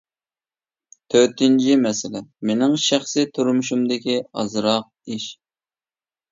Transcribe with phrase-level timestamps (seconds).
[1.15, 5.33] تۆتىنچى مەسىلە: مېنىڭ شەخسىي تۇرمۇشۇمدىكى ئازراق ئىش.